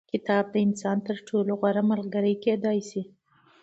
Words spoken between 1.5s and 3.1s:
غوره ملګری کېدای سي.